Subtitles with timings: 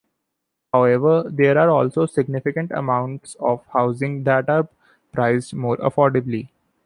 [0.73, 4.67] However, there are also significant amounts of housing that are
[5.11, 6.49] priced more affordably.